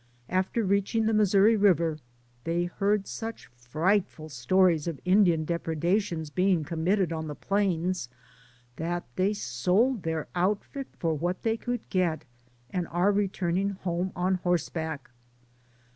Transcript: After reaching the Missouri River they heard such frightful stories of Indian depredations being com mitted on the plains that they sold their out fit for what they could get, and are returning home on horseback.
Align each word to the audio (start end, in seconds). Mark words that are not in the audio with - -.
After 0.29 0.63
reaching 0.63 1.05
the 1.05 1.13
Missouri 1.13 1.55
River 1.55 1.99
they 2.43 2.63
heard 2.63 3.05
such 3.05 3.45
frightful 3.55 4.29
stories 4.29 4.87
of 4.87 4.99
Indian 5.05 5.45
depredations 5.45 6.31
being 6.31 6.63
com 6.63 6.83
mitted 6.85 7.11
on 7.13 7.27
the 7.27 7.35
plains 7.35 8.09
that 8.77 9.03
they 9.15 9.31
sold 9.31 10.01
their 10.01 10.27
out 10.33 10.63
fit 10.65 10.87
for 10.97 11.13
what 11.13 11.43
they 11.43 11.55
could 11.55 11.87
get, 11.91 12.25
and 12.71 12.87
are 12.87 13.11
returning 13.11 13.69
home 13.69 14.11
on 14.15 14.39
horseback. 14.41 15.11